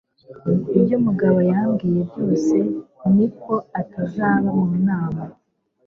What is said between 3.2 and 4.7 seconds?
uko atazaba mu